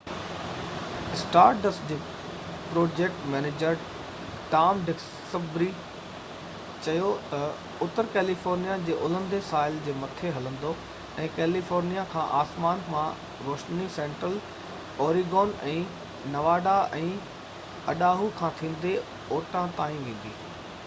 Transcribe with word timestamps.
star 1.15 1.59
dust 1.63 1.83
جي 1.89 1.95
project 2.69 3.27
manager 3.33 3.75
Tom 4.53 4.79
Duxbury 4.87 5.67
چيو 6.87 7.11
تہ، 7.33 7.43
اتر 7.87 8.09
ڪيليفورنيا 8.15 8.77
جي 8.89 8.95
الهندي 9.09 9.41
ساحل 9.51 9.77
جي 9.89 9.95
مٿي 10.05 10.31
هلندو 10.39 10.73
۽ 11.27 11.29
ڪيليفورنيا 11.37 12.07
کان 12.15 12.33
آسمان 12.41 12.81
مان 12.97 13.21
روشني 13.49 13.87
سينٽرل 13.99 14.37
اوريگون 15.07 15.53
۽ 15.75 15.79
نواڊا 16.37 16.77
۽ 17.05 17.15
اڊاهو 17.95 18.33
کان 18.43 18.59
ٿيندي 18.63 18.99
اوٺا 19.01 19.67
تائين 19.81 20.03
ويندي 20.11 20.35